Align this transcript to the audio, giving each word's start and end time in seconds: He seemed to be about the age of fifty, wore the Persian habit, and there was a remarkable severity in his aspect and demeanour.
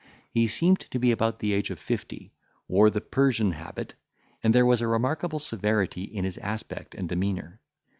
He 0.31 0.47
seemed 0.47 0.79
to 0.79 0.97
be 0.97 1.11
about 1.11 1.37
the 1.37 1.53
age 1.53 1.69
of 1.69 1.77
fifty, 1.77 2.33
wore 2.67 2.89
the 2.89 2.99
Persian 3.01 3.51
habit, 3.51 3.93
and 4.41 4.51
there 4.51 4.65
was 4.65 4.81
a 4.81 4.87
remarkable 4.87 5.37
severity 5.37 6.05
in 6.05 6.23
his 6.23 6.39
aspect 6.39 6.95
and 6.95 7.07
demeanour. 7.07 7.61